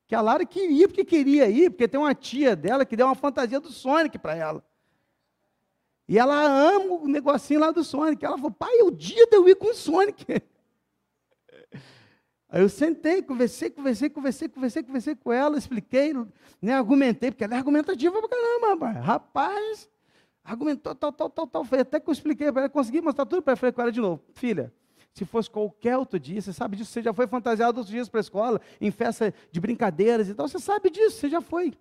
[0.09, 3.15] Que a Lara queria porque queria ir, porque tem uma tia dela que deu uma
[3.15, 4.65] fantasia do Sonic para ela.
[6.09, 8.25] E ela ama o negocinho lá do Sonic.
[8.25, 10.25] Ela falou, pai, é o dia de eu ir com o Sonic.
[12.49, 16.15] Aí eu sentei, conversei, conversei, conversei, conversei, conversei com ela, expliquei,
[16.63, 19.05] né, argumentei, porque ela é argumentativa pra caramba, rapaz.
[19.05, 19.91] Rapaz,
[20.43, 21.67] argumentou tal, tal, tal, tal.
[21.79, 23.59] Até que eu expliquei para ela, consegui mostrar tudo para ela.
[23.59, 24.73] Falei com ela de novo, filha,
[25.19, 28.21] se fosse qualquer outro dia, você sabe disso, você já foi fantasiado outros dias para
[28.21, 31.77] a escola, em festa de brincadeiras e tal, você sabe disso, você já foi.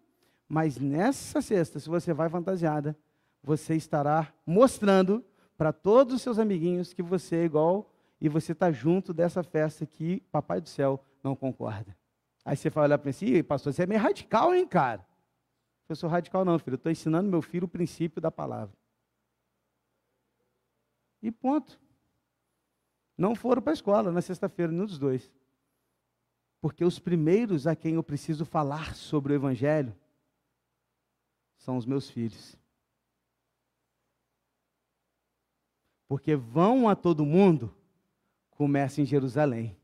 [0.49, 2.97] Mas nessa sexta, se você vai fantasiada,
[3.43, 5.23] você estará mostrando
[5.55, 9.85] para todos os seus amiguinhos que você é igual e você está junto dessa festa
[9.85, 11.95] que Papai do Céu não concorda.
[12.43, 15.05] Aí você vai olhar para mim assim, pastor, você é meio radical, hein, cara?
[15.87, 16.75] Eu sou radical não, filho.
[16.75, 18.75] Eu estou ensinando meu filho o princípio da palavra.
[21.21, 21.79] E ponto.
[23.17, 25.31] Não foram para a escola na sexta-feira, nenhum dos dois.
[26.61, 29.95] Porque os primeiros a quem eu preciso falar sobre o Evangelho
[31.57, 32.55] são os meus filhos.
[36.07, 37.75] Porque vão a todo mundo,
[38.51, 39.75] começa em Jerusalém.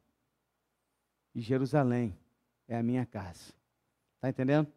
[1.34, 2.18] E Jerusalém
[2.68, 3.54] é a minha casa.
[4.16, 4.72] Está entendendo?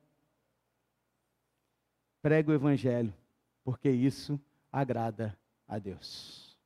[2.21, 3.15] Prega o Evangelho,
[3.63, 4.41] porque isso
[4.73, 5.39] agrada
[5.69, 6.59] a Deus.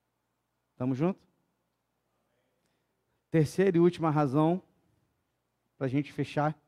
[0.73, 1.30] Estamos juntos?
[3.31, 4.61] Terceira e última razão,
[5.79, 6.59] para a gente fechar.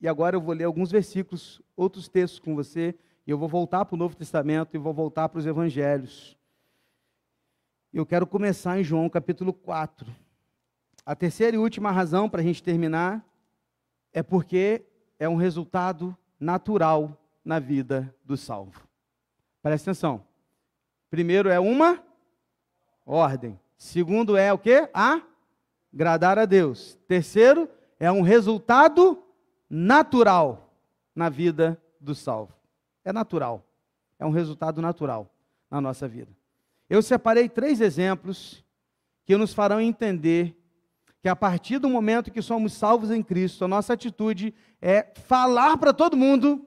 [0.00, 2.94] E agora eu vou ler alguns versículos, outros textos com você,
[3.26, 6.36] e eu vou voltar para o Novo Testamento e vou voltar para os Evangelhos.
[7.92, 10.06] Eu quero começar em João capítulo 4.
[11.04, 13.24] A terceira e última razão para a gente terminar
[14.12, 14.84] é porque
[15.18, 18.86] é um resultado natural na vida do salvo.
[19.62, 20.24] Presta atenção.
[21.10, 22.02] Primeiro é uma
[23.04, 23.58] ordem.
[23.78, 24.90] Segundo é o que?
[24.92, 26.98] Agradar a Deus.
[27.06, 29.22] Terceiro é um resultado
[29.70, 30.74] natural
[31.14, 32.52] na vida do salvo.
[33.04, 33.64] É natural.
[34.18, 35.32] É um resultado natural
[35.70, 36.32] na nossa vida.
[36.90, 38.64] Eu separei três exemplos
[39.24, 40.56] que nos farão entender
[41.22, 45.76] que a partir do momento que somos salvos em Cristo, a nossa atitude é falar
[45.76, 46.66] para todo mundo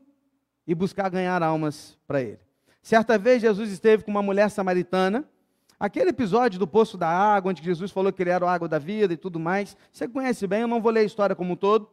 [0.66, 2.40] e buscar ganhar almas para Ele.
[2.82, 5.26] Certa vez Jesus esteve com uma mulher samaritana,
[5.82, 8.78] aquele episódio do poço da água, onde Jesus falou que ele era a água da
[8.78, 11.56] vida e tudo mais, você conhece bem, eu não vou ler a história como um
[11.56, 11.90] todo,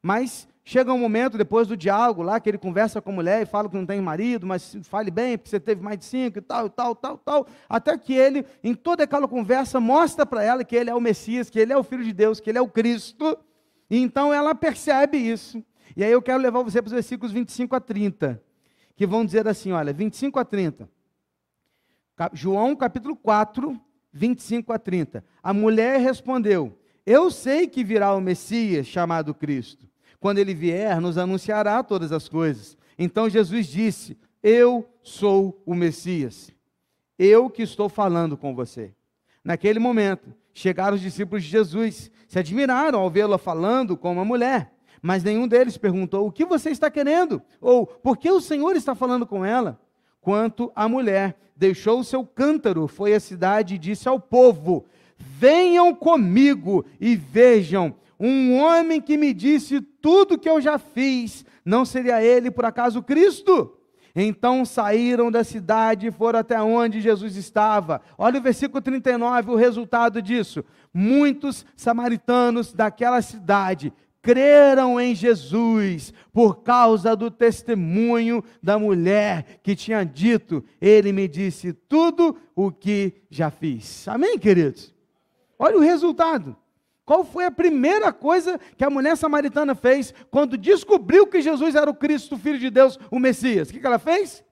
[0.00, 3.46] mas chega um momento, depois do diálogo lá, que ele conversa com a mulher e
[3.46, 6.40] fala que não tem marido, mas fale bem, porque você teve mais de cinco e
[6.40, 7.48] tal, e tal, tal, tal.
[7.68, 11.50] Até que ele, em toda aquela conversa, mostra para ela que ele é o Messias,
[11.50, 13.36] que ele é o Filho de Deus, que ele é o Cristo.
[13.90, 15.60] E então ela percebe isso.
[15.96, 18.40] E aí eu quero levar você para os versículos 25 a 30,
[18.94, 20.88] que vão dizer assim: olha, 25 a 30.
[22.32, 23.78] João capítulo 4,
[24.12, 25.24] 25 a 30.
[25.42, 29.86] A mulher respondeu: Eu sei que virá o Messias chamado Cristo.
[30.18, 32.76] Quando ele vier, nos anunciará todas as coisas.
[32.98, 36.50] Então Jesus disse: Eu sou o Messias.
[37.18, 38.94] Eu que estou falando com você.
[39.44, 44.72] Naquele momento, chegaram os discípulos de Jesus, se admiraram ao vê-la falando com uma mulher,
[45.02, 47.42] mas nenhum deles perguntou: O que você está querendo?
[47.60, 49.80] Ou por que o Senhor está falando com ela?
[50.26, 54.84] Quanto a mulher deixou o seu cântaro, foi à cidade e disse ao povo:
[55.16, 61.84] Venham comigo e vejam um homem que me disse tudo que eu já fiz, não
[61.84, 63.78] seria ele por acaso Cristo?
[64.16, 68.00] Então saíram da cidade e foram até onde Jesus estava.
[68.18, 70.64] Olha o versículo 39, o resultado disso.
[70.92, 73.92] Muitos samaritanos daquela cidade
[74.26, 81.72] creram em Jesus por causa do testemunho da mulher que tinha dito: Ele me disse
[81.72, 84.08] tudo o que já fiz.
[84.08, 84.92] Amém, queridos?
[85.56, 86.56] Olha o resultado.
[87.04, 91.88] Qual foi a primeira coisa que a mulher samaritana fez quando descobriu que Jesus era
[91.88, 93.70] o Cristo, o Filho de Deus, o Messias?
[93.70, 94.44] O que ela fez?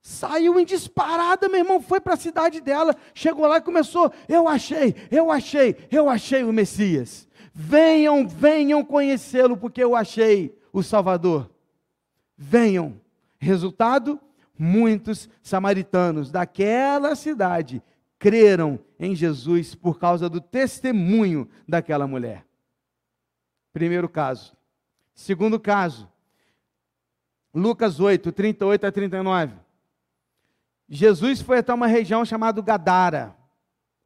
[0.00, 4.46] Saiu em disparada, meu irmão, foi para a cidade dela, chegou lá e começou: Eu
[4.46, 7.27] achei, eu achei, eu achei o Messias.
[7.60, 11.50] Venham, venham conhecê-lo, porque eu achei o Salvador.
[12.36, 13.00] Venham.
[13.36, 14.20] Resultado:
[14.56, 17.82] muitos samaritanos daquela cidade
[18.16, 22.46] creram em Jesus por causa do testemunho daquela mulher.
[23.72, 24.56] Primeiro caso.
[25.12, 26.08] Segundo caso,
[27.52, 29.54] Lucas 8, 38 a 39.
[30.88, 33.36] Jesus foi até uma região chamada Gadara,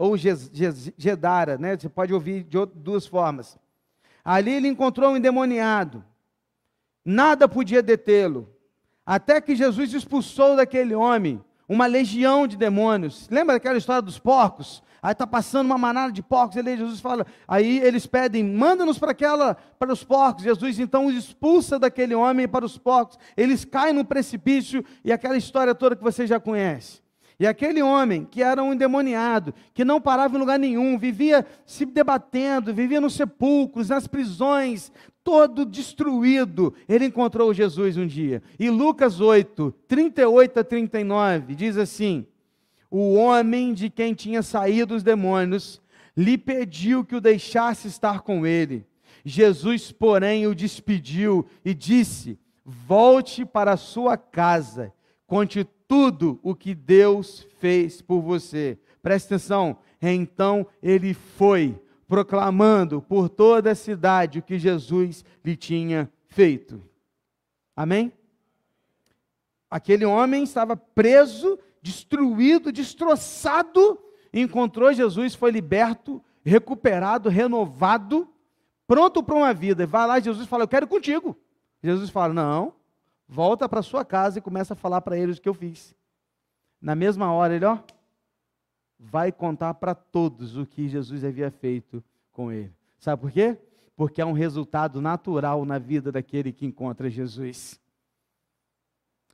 [0.03, 1.77] ou Gedara, né?
[1.77, 3.57] Você pode ouvir de duas formas.
[4.25, 6.05] Ali ele encontrou um endemoniado.
[7.05, 8.53] Nada podia detê-lo.
[9.07, 13.29] Até que Jesus expulsou daquele homem uma legião de demônios.
[13.31, 14.83] Lembra daquela história dos porcos?
[15.01, 19.12] Aí está passando uma manada de porcos, e Jesus fala, aí eles pedem, manda-nos para
[19.12, 20.43] aquela, para os porcos.
[20.43, 23.19] Jesus então os expulsa daquele homem para os porcos.
[23.37, 27.01] Eles caem no precipício e aquela história toda que você já conhece.
[27.38, 31.85] E aquele homem que era um endemoniado, que não parava em lugar nenhum, vivia se
[31.85, 34.92] debatendo, vivia nos sepulcros, nas prisões,
[35.25, 38.42] todo destruído, ele encontrou Jesus um dia.
[38.59, 42.27] E Lucas 8, 38 a 39, diz assim:
[42.90, 45.81] O homem de quem tinha saído os demônios
[46.16, 48.87] lhe pediu que o deixasse estar com ele.
[49.25, 54.92] Jesus, porém, o despediu e disse: Volte para a sua casa,
[55.27, 58.78] conte tudo o que Deus fez por você.
[59.02, 59.76] Preste atenção.
[60.00, 61.78] Então ele foi
[62.09, 66.83] proclamando por toda a cidade o que Jesus lhe tinha feito.
[67.76, 68.11] Amém?
[69.70, 73.98] Aquele homem estava preso, destruído, destroçado,
[74.33, 78.26] encontrou Jesus, foi liberto, recuperado, renovado,
[78.87, 79.87] pronto para uma vida.
[79.87, 81.37] Vai lá, Jesus fala: Eu quero contigo.
[81.83, 82.72] Jesus fala: Não,
[83.33, 85.97] volta para sua casa e começa a falar para eles o que eu fiz.
[86.79, 87.79] Na mesma hora, ele, ó,
[88.99, 92.75] vai contar para todos o que Jesus havia feito com ele.
[92.99, 93.57] Sabe por quê?
[93.97, 97.81] Porque é um resultado natural na vida daquele que encontra Jesus.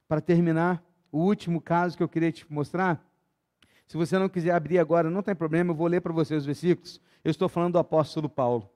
[0.06, 0.80] Para terminar,
[1.10, 3.04] o último caso que eu queria te mostrar,
[3.88, 6.46] se você não quiser abrir agora, não tem problema, eu vou ler para você os
[6.46, 7.00] versículos.
[7.24, 8.70] Eu estou falando do apóstolo Paulo.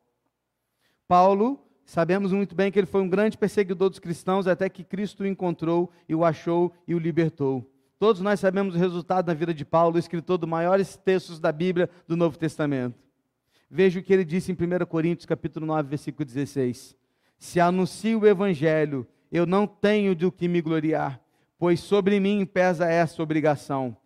[1.07, 5.23] Paulo, sabemos muito bem que ele foi um grande perseguidor dos cristãos até que Cristo
[5.23, 7.69] o encontrou e o achou e o libertou.
[7.99, 11.89] Todos nós sabemos o resultado na vida de Paulo, escritor dos maiores textos da Bíblia
[12.07, 12.99] do Novo Testamento.
[13.71, 16.97] Veja o que ele disse em 1 Coríntios, capítulo 9, versículo 16.
[17.39, 21.21] Se anuncio o evangelho, eu não tenho de o que me gloriar,
[21.59, 23.97] pois sobre mim pesa essa obrigação.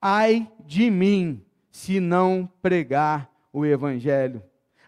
[0.00, 4.42] Ai de mim, se não pregar o evangelho.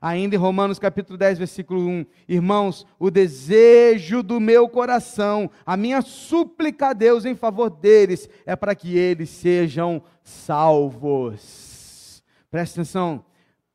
[0.05, 2.05] Ainda em Romanos capítulo 10, versículo 1.
[2.29, 8.55] Irmãos, o desejo do meu coração, a minha súplica a Deus em favor deles, é
[8.55, 12.23] para que eles sejam salvos.
[12.51, 13.25] Presta atenção.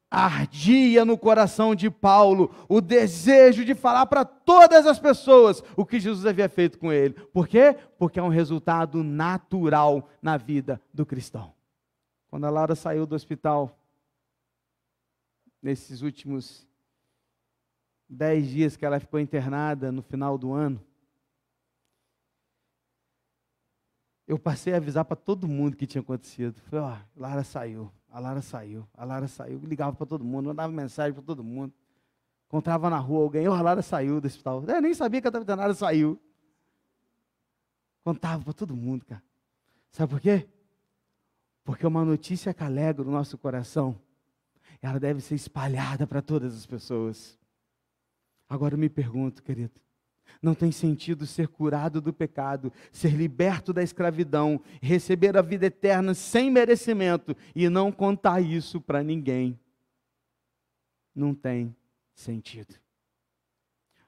[0.07, 5.99] ardia no coração de Paulo o desejo de falar para todas as pessoas o que
[5.99, 7.15] Jesus havia feito com ele.
[7.34, 7.75] Por quê?
[7.97, 11.53] Porque é um resultado natural na vida do cristão.
[12.30, 13.78] Quando a Laura saiu do hospital,
[15.62, 16.68] nesses últimos
[18.07, 20.84] dez dias que ela ficou internada no final do ano,
[24.30, 26.60] eu passei a avisar para todo mundo que tinha acontecido.
[26.70, 29.60] Falei, ó, oh, Lara saiu, a Lara saiu, a Lara saiu.
[29.60, 31.74] Ligava para todo mundo, mandava mensagem para todo mundo.
[32.47, 34.64] Encontrava na rua alguém, ó, oh, a Lara saiu do hospital.
[34.68, 36.22] Eu nem sabia que a internada saiu.
[38.03, 39.24] Contava para todo mundo, cara.
[39.91, 40.47] Sabe por quê?
[41.64, 43.99] Porque uma notícia que alegra o nosso coração,
[44.82, 47.38] ela deve ser espalhada para todas as pessoas.
[48.47, 49.80] Agora eu me pergunto, querido,
[50.41, 56.13] não tem sentido ser curado do pecado, ser liberto da escravidão, receber a vida eterna
[56.13, 59.59] sem merecimento e não contar isso para ninguém.
[61.13, 61.75] Não tem
[62.13, 62.75] sentido.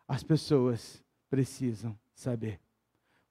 [0.07, 2.59] As pessoas precisam saber,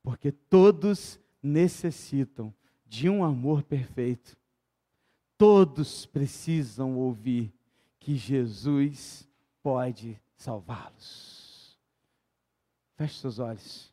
[0.03, 2.53] porque todos necessitam
[2.87, 4.37] de um amor perfeito.
[5.41, 7.51] Todos precisam ouvir
[7.99, 9.27] que Jesus
[9.63, 11.79] pode salvá-los.
[12.95, 13.91] Feche seus olhos.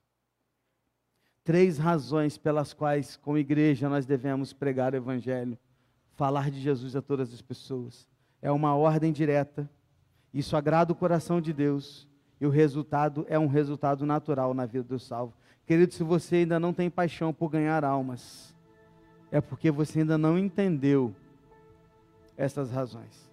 [1.46, 5.58] Três razões pelas quais, como igreja, nós devemos pregar o Evangelho,
[6.18, 8.10] falar de Jesus a todas as pessoas.
[8.42, 9.70] É uma ordem direta,
[10.34, 12.10] isso agrada o coração de Deus,
[12.42, 15.34] e o resultado é um resultado natural na vida do salvo.
[15.66, 18.54] Querido, se você ainda não tem paixão por ganhar almas,
[19.32, 21.16] é porque você ainda não entendeu
[22.38, 23.28] essas razões.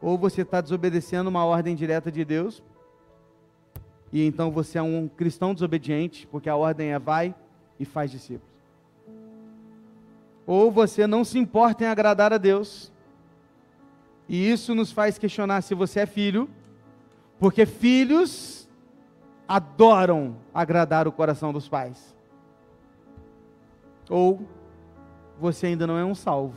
[0.00, 2.62] Ou você está desobedecendo uma ordem direta de Deus,
[4.12, 7.34] e então você é um cristão desobediente, porque a ordem é vai
[7.78, 8.52] e faz discípulos.
[10.46, 12.92] Ou você não se importa em agradar a Deus,
[14.28, 16.48] e isso nos faz questionar se você é filho,
[17.38, 18.68] porque filhos
[19.48, 22.12] adoram agradar o coração dos pais
[24.12, 24.46] ou
[25.40, 26.54] você ainda não é um salvo.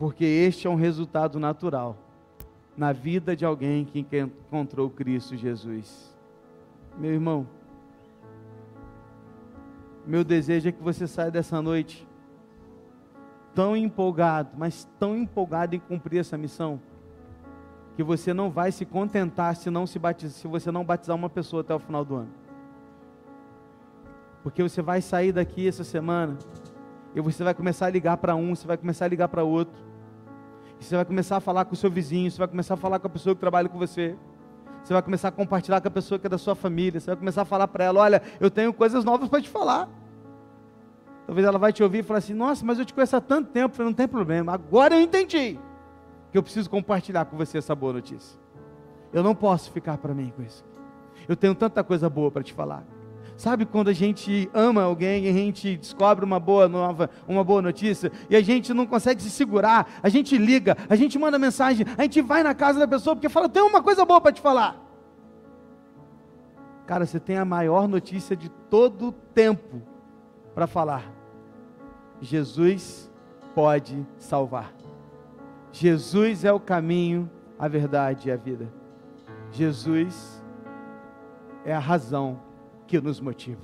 [0.00, 1.94] Porque este é um resultado natural
[2.74, 6.16] na vida de alguém que encontrou Cristo Jesus.
[6.96, 7.46] Meu irmão,
[10.06, 12.08] meu desejo é que você saia dessa noite
[13.54, 16.80] tão empolgado, mas tão empolgado em cumprir essa missão,
[17.94, 21.28] que você não vai se contentar se não se batizar, se você não batizar uma
[21.28, 22.30] pessoa até o final do ano.
[24.42, 26.38] Porque você vai sair daqui essa semana
[27.14, 29.89] e você vai começar a ligar para um, você vai começar a ligar para outro.
[30.80, 32.98] E você vai começar a falar com o seu vizinho, você vai começar a falar
[32.98, 34.16] com a pessoa que trabalha com você.
[34.82, 36.98] Você vai começar a compartilhar com a pessoa que é da sua família.
[36.98, 39.88] Você vai começar a falar para ela: Olha, eu tenho coisas novas para te falar.
[41.26, 43.50] Talvez ela vai te ouvir e falar assim: Nossa, mas eu te conheço há tanto
[43.50, 43.76] tempo.
[43.76, 44.54] Falei, não tem problema.
[44.54, 45.58] Agora eu entendi
[46.32, 48.38] que eu preciso compartilhar com você essa boa notícia.
[49.12, 50.64] Eu não posso ficar para mim com isso.
[51.28, 52.84] Eu tenho tanta coisa boa para te falar.
[53.40, 57.62] Sabe quando a gente ama alguém e a gente descobre uma boa nova, uma boa
[57.62, 61.86] notícia e a gente não consegue se segurar, a gente liga, a gente manda mensagem,
[61.96, 64.42] a gente vai na casa da pessoa porque fala: "Tem uma coisa boa para te
[64.42, 64.76] falar".
[66.86, 69.80] Cara, você tem a maior notícia de todo o tempo
[70.54, 71.10] para falar.
[72.20, 73.10] Jesus
[73.54, 74.70] pode salvar.
[75.72, 78.70] Jesus é o caminho, a verdade e a vida.
[79.50, 80.44] Jesus
[81.64, 82.49] é a razão
[82.90, 83.60] que nos motiva.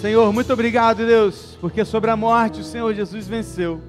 [0.00, 3.80] Senhor, muito obrigado, Deus, porque sobre a morte o Senhor Jesus venceu.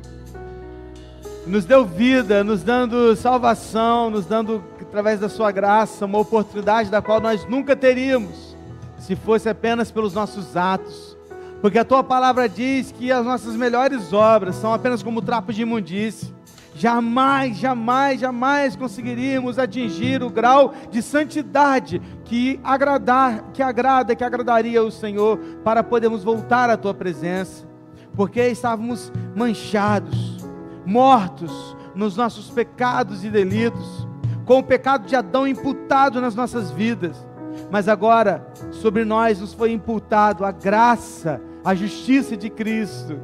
[1.46, 7.04] Nos deu vida, nos dando salvação, nos dando, através da Sua graça, uma oportunidade da
[7.04, 8.58] qual nós nunca teríamos,
[8.98, 11.16] se fosse apenas pelos nossos atos.
[11.62, 15.62] Porque a Tua palavra diz que as nossas melhores obras são apenas como trapos de
[15.62, 16.34] imundície
[16.76, 24.84] jamais, jamais, jamais conseguiríamos atingir o grau de santidade que agradar, que agrada, que agradaria
[24.84, 27.66] o Senhor para podermos voltar à tua presença,
[28.14, 30.46] porque estávamos manchados,
[30.86, 34.06] mortos nos nossos pecados e delitos,
[34.46, 37.26] com o pecado de Adão imputado nas nossas vidas.
[37.72, 43.18] Mas agora sobre nós nos foi imputado a graça, a justiça de Cristo.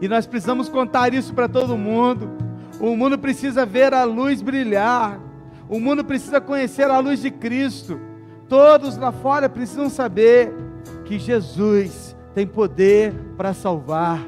[0.00, 2.43] E nós precisamos contar isso para todo mundo
[2.92, 5.20] o mundo precisa ver a luz brilhar.
[5.68, 7.98] O mundo precisa conhecer a luz de Cristo.
[8.48, 10.52] Todos lá fora precisam saber
[11.04, 14.20] que Jesus tem poder para salvar,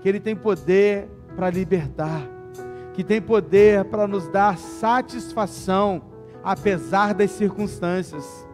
[0.00, 2.22] que Ele tem poder para libertar,
[2.94, 6.02] que tem poder para nos dar satisfação,
[6.42, 8.46] apesar das circunstâncias,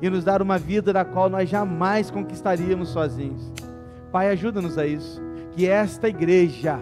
[0.00, 3.52] e nos dar uma vida da qual nós jamais conquistaríamos sozinhos.
[4.12, 5.20] Pai, ajuda-nos a isso,
[5.52, 6.80] que esta igreja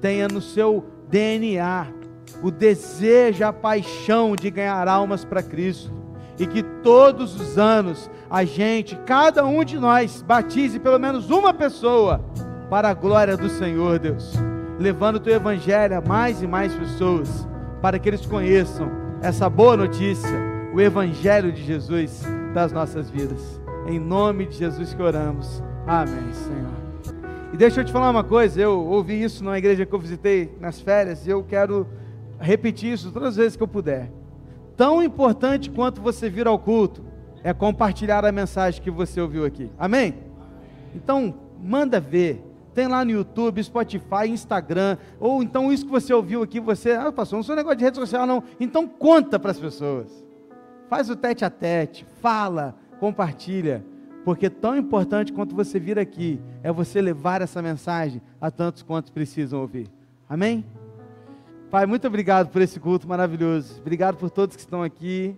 [0.00, 2.04] tenha no seu DNA
[2.42, 5.92] o desejo, a paixão de ganhar almas para Cristo.
[6.38, 11.54] E que todos os anos a gente, cada um de nós, batize pelo menos uma
[11.54, 12.20] pessoa
[12.68, 14.34] para a glória do Senhor, Deus.
[14.78, 17.48] Levando o teu evangelho a mais e mais pessoas,
[17.80, 18.90] para que eles conheçam
[19.22, 20.36] essa boa notícia,
[20.74, 23.60] o evangelho de Jesus das nossas vidas.
[23.86, 25.62] Em nome de Jesus que oramos.
[25.86, 26.83] Amém, Senhor.
[27.54, 30.52] E deixa eu te falar uma coisa, eu ouvi isso numa igreja que eu visitei
[30.60, 31.86] nas férias e eu quero
[32.40, 34.10] repetir isso todas as vezes que eu puder.
[34.76, 37.04] Tão importante quanto você vir ao culto
[37.44, 39.70] é compartilhar a mensagem que você ouviu aqui.
[39.78, 40.16] Amém?
[40.96, 41.32] Então,
[41.62, 42.44] manda ver.
[42.74, 47.12] Tem lá no YouTube, Spotify, Instagram, ou então isso que você ouviu aqui, você, ah,
[47.12, 48.42] pastor, não sou negócio de rede social não.
[48.58, 50.26] Então conta para as pessoas.
[50.88, 53.84] Faz o tete a tete, fala, compartilha,
[54.24, 59.10] porque tão importante quanto você vir aqui é você levar essa mensagem a tantos quantos
[59.10, 59.86] precisam ouvir.
[60.28, 60.64] Amém?
[61.70, 63.80] Pai, muito obrigado por esse culto maravilhoso.
[63.80, 65.36] Obrigado por todos que estão aqui.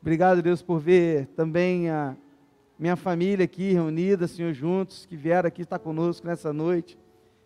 [0.00, 2.16] Obrigado, Deus, por ver também a
[2.78, 6.98] minha família aqui reunida, Senhor, juntos, que vieram aqui estar conosco nessa noite.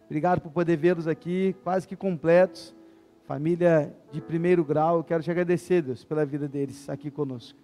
[0.07, 2.75] Obrigado por poder vê-los aqui, quase que completos.
[3.27, 7.59] Família de primeiro grau, quero te agradecer, Deus, pela vida deles aqui conosco.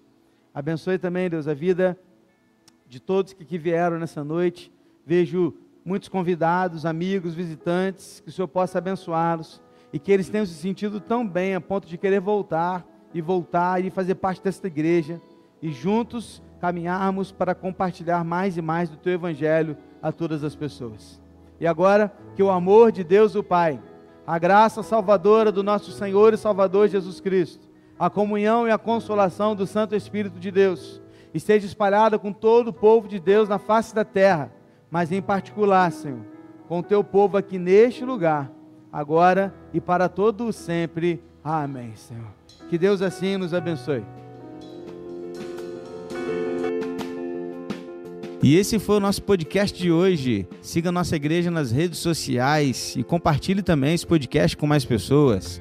[0.55, 1.99] Abençoe também, Deus, a vida
[2.89, 4.73] de todos que aqui vieram nessa noite.
[5.05, 9.63] Vejo muitos convidados, amigos, visitantes, que o Senhor possa abençoá-los
[9.93, 13.85] e que eles tenham se sentido tão bem a ponto de querer voltar e voltar
[13.85, 15.21] e fazer parte desta igreja
[15.63, 21.23] e juntos caminharmos para compartilhar mais e mais do teu evangelho a todas as pessoas.
[21.61, 23.81] E agora, que o amor de Deus o Pai,
[24.27, 27.69] a graça salvadora do nosso Senhor e Salvador Jesus Cristo,
[27.99, 31.01] a comunhão e a consolação do Santo Espírito de Deus
[31.37, 34.53] esteja espalhada com todo o povo de Deus na face da terra,
[34.91, 36.21] mas em particular, Senhor,
[36.69, 38.51] com o teu povo aqui neste lugar
[38.93, 41.23] agora e para todo o sempre.
[41.45, 42.35] Amém, Senhor.
[42.69, 44.03] Que Deus assim nos abençoe.
[48.43, 50.47] E esse foi o nosso podcast de hoje.
[50.63, 55.61] Siga nossa igreja nas redes sociais e compartilhe também esse podcast com mais pessoas.